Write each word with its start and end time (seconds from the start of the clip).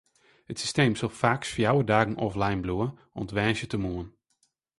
It 0.51 0.57
systeem 0.59 0.93
sil 0.97 1.13
faaks 1.21 1.49
fjouwer 1.55 1.85
dagen 1.93 2.19
offline 2.27 2.61
bliuwe, 2.63 2.87
oant 3.19 3.33
woansdeitemoarn. 3.37 4.07